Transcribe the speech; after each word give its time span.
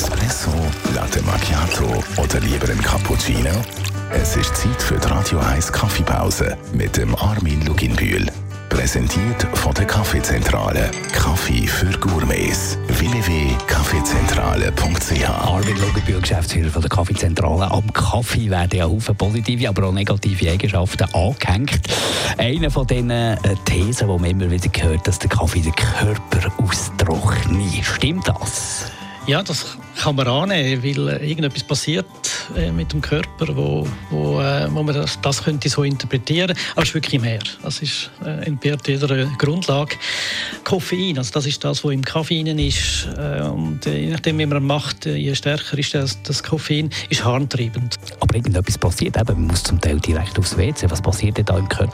Espresso, 0.00 0.50
Latte 0.94 1.20
Macchiato 1.24 1.84
oder 2.16 2.40
lieber 2.40 2.70
ein 2.70 2.80
Cappuccino? 2.80 3.50
Es 4.10 4.34
ist 4.34 4.56
Zeit 4.56 4.80
für 4.80 4.96
die 4.96 5.06
Radio 5.06 5.38
1 5.40 5.70
Kaffeepause 5.70 6.56
mit 6.72 6.96
dem 6.96 7.14
Armin 7.16 7.66
Luginbühl. 7.66 8.24
Präsentiert 8.70 9.46
von 9.52 9.74
der 9.74 9.84
Kaffeezentrale. 9.84 10.90
Kaffee 11.12 11.66
für 11.66 11.90
Gourmets. 11.98 12.78
www.kaffeezentrale.ch 12.88 15.28
Armin 15.28 15.76
Luginbühl, 15.76 16.22
Geschäftsführer 16.22 16.70
von 16.70 16.80
der 16.80 16.88
Kaffeezentrale. 16.88 17.70
Am 17.70 17.92
Kaffee 17.92 18.48
werden 18.48 18.78
ja 18.78 18.86
Haufen 18.86 19.14
positive, 19.14 19.68
aber 19.68 19.88
auch 19.88 19.92
negative 19.92 20.50
Eigenschaften 20.50 21.12
angehängt. 21.12 21.78
Eine 22.38 22.70
von 22.70 22.86
diesen 22.86 23.10
äh, 23.10 23.36
Thesen, 23.66 24.08
die 24.08 24.18
man 24.18 24.30
immer 24.30 24.50
wieder 24.50 24.70
hört, 24.82 25.06
dass 25.06 25.18
der 25.18 25.28
Kaffee 25.28 25.60
den 25.60 25.74
Körper 25.74 26.50
austrocknet. 26.56 27.84
Stimmt 27.84 28.28
das? 28.28 28.86
Ja, 29.26 29.42
das 29.42 29.76
kann 30.00 30.16
man 30.16 30.26
annehmen, 30.26 30.82
weil 30.82 31.08
äh, 31.08 31.30
irgendetwas 31.30 31.62
passiert 31.62 32.06
äh, 32.56 32.72
mit 32.72 32.92
dem 32.92 33.02
Körper, 33.02 33.54
wo, 33.54 33.86
wo, 34.10 34.40
äh, 34.40 34.66
wo 34.72 34.82
man 34.82 34.94
das, 34.94 35.20
das 35.20 35.44
könnte 35.44 35.68
so 35.68 35.82
interpretieren. 35.82 36.56
Aber 36.72 36.82
es 36.82 36.88
ist 36.88 36.94
wirklich 36.94 37.20
mehr. 37.20 37.40
Das 37.62 37.80
ist 37.82 38.10
entbehrt 38.24 38.88
jeder 38.88 39.26
Grundlage. 39.38 39.96
Koffein, 40.64 41.18
also 41.18 41.32
das 41.32 41.46
ist 41.46 41.62
das, 41.62 41.84
was 41.84 41.92
im 41.92 42.02
Kaffee 42.02 42.40
ist. 42.40 43.08
Und 43.52 43.84
je 43.84 44.10
nachdem, 44.10 44.38
wie 44.38 44.46
man 44.46 44.64
macht, 44.64 45.06
je 45.06 45.34
stärker 45.34 45.78
ist 45.78 45.94
das, 45.94 46.22
das 46.22 46.42
Koffein, 46.42 46.90
ist 47.08 47.24
harntreibend. 47.24 47.96
Aber 48.20 48.34
irgendetwas 48.34 48.78
passiert 48.78 49.16
eben, 49.16 49.34
man 49.34 49.46
muss 49.48 49.62
zum 49.62 49.80
Teil 49.80 50.00
direkt 50.00 50.38
aufs 50.38 50.56
WC. 50.56 50.90
Was 50.90 51.02
passiert 51.02 51.36
denn 51.36 51.44
da 51.44 51.58
im 51.58 51.68
Körper? 51.68 51.92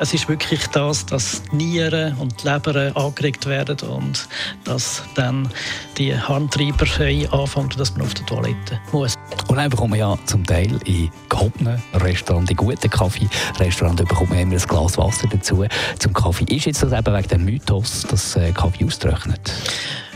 Es 0.00 0.14
ist 0.14 0.28
wirklich 0.28 0.64
das, 0.68 1.04
dass 1.06 1.42
die 1.50 1.56
Nieren 1.56 2.16
und 2.18 2.42
die 2.42 2.48
Leber 2.48 2.92
angeregt 2.94 3.46
werden 3.46 3.76
und 3.88 4.28
dass 4.62 5.02
dann 5.16 5.48
die 5.96 6.16
Harntreiber 6.16 6.86
anfangen, 7.32 7.70
dass 7.76 7.92
man 7.94 8.02
auf 8.02 8.14
die 8.14 8.22
Toilette 8.22 8.80
muss. 8.92 9.14
Und 9.48 9.56
dann 9.56 9.68
bekommt 9.68 9.90
man 9.90 9.98
ja 9.98 10.16
zum 10.26 10.46
Teil 10.46 10.78
in 10.84 11.10
gehobenen 11.28 11.82
Restaurants, 11.94 12.48
in 12.48 12.56
guten 12.56 12.88
Kaffee-Restaurants, 12.88 14.02
bekommt 14.04 14.30
man 14.30 14.38
immer 14.38 14.52
ein 14.52 14.58
Glas 14.58 14.96
Wasser 14.96 15.26
dazu 15.28 15.64
zum 15.98 16.12
Kaffee. 16.12 16.44
Ist 16.44 16.66
jetzt 16.66 16.82
das 16.82 16.92
eben 16.92 17.16
wegen 17.16 17.28
dem 17.28 17.44
Mythos, 17.44 18.02
dass 18.08 18.36
äh, 18.36 18.52
Kaffee 18.52 18.84
austrocknet? 18.84 19.52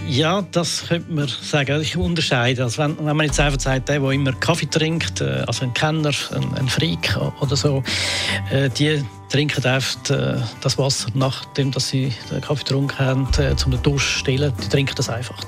Ja, 0.06 0.42
das 0.42 0.86
könnte 0.88 1.12
man 1.12 1.28
sagen. 1.28 1.80
Ich 1.80 1.96
unterscheide. 1.96 2.64
Also 2.64 2.82
wenn, 2.82 2.96
wenn 2.98 3.16
man 3.16 3.26
jetzt 3.26 3.40
einfach 3.40 3.60
sagt, 3.60 3.88
der, 3.88 3.98
der 3.98 4.10
immer 4.10 4.32
Kaffee 4.32 4.66
trinkt, 4.66 5.20
äh, 5.20 5.44
also 5.46 5.64
ein 5.64 5.74
Kenner, 5.74 6.12
ein, 6.34 6.54
ein 6.54 6.68
Freak 6.68 7.18
oder 7.40 7.56
so, 7.56 7.82
äh, 8.50 8.68
die 8.70 9.04
trinken 9.32 9.64
einfach 9.64 10.10
äh, 10.10 10.36
das 10.60 10.76
Wasser, 10.76 11.08
nachdem 11.14 11.70
dass 11.70 11.88
sie 11.88 12.12
den 12.30 12.42
Kaffee 12.42 12.64
getrunken 12.64 12.98
haben, 12.98 13.28
äh, 13.38 13.56
zum 13.56 13.82
Dusch 13.82 14.18
stellen. 14.18 14.52
Die 14.62 14.68
trinken 14.68 14.94
das 14.94 15.08
einfach. 15.08 15.38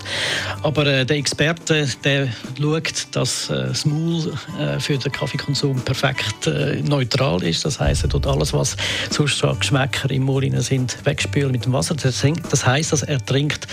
Aber 0.63 0.87
äh, 0.87 1.05
der 1.05 1.19
Experte, 1.19 1.87
der 2.03 2.29
schaut, 2.59 3.07
dass 3.13 3.51
äh, 3.51 3.69
das 3.69 3.85
Maul 3.85 4.33
äh, 4.59 4.81
für 4.81 4.97
den 4.97 5.13
Kaffeekonsum 5.13 5.81
perfekt 5.83 6.47
äh, 6.47 6.81
neutral 6.83 7.43
ist. 7.43 7.67
Das 7.67 7.79
heißt, 7.79 8.05
er 8.05 8.09
tut 8.09 8.27
alles, 8.27 8.55
was 8.55 8.75
sonst 9.11 9.39
so 9.39 9.55
Geschmäcker 9.55 10.11
im 10.11 10.25
Maul 10.25 10.45
sind, 10.63 10.97
wegspülen 11.05 11.53
mit 11.53 11.67
dem 11.67 11.75
Wasser. 11.75 11.95
Das 11.95 12.25
heißt, 12.65 12.93
dass 12.93 13.03
er 13.03 13.25
trinkt 13.25 13.67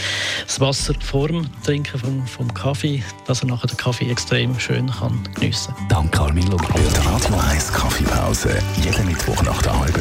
das 0.46 0.60
Wasser 0.60 0.94
vor 1.00 1.30
dem 1.30 1.50
Trinken 1.64 1.98
vom, 1.98 2.28
vom 2.28 2.54
Kaffee, 2.54 3.02
dass 3.28 3.44
er 3.44 3.48
nachher 3.48 3.68
den 3.68 3.78
Kaffee 3.78 4.12
extrem 4.12 4.60
schön 4.60 4.92
kann 4.92 5.24
geniessen 5.36 5.74
kann. 5.76 5.88
Danke, 5.88 6.20
Armin 6.20 6.48
Luger. 6.48 6.68
Die 6.76 7.08
Radio 7.08 7.36
1 7.50 7.72
Kaffeepause. 7.72 8.60
Jeden 8.84 9.06
Mittwoch 9.06 9.42
nach 9.44 9.62
der 9.62 9.80
halben 9.80 10.01